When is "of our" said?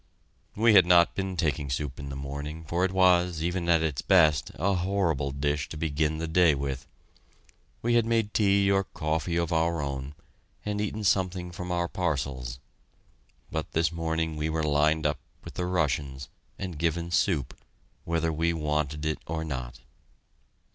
9.37-9.79